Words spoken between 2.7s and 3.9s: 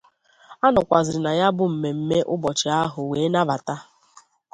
ahụ wee nabata